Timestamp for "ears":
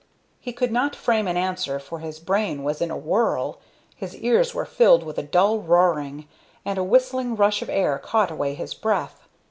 4.15-4.51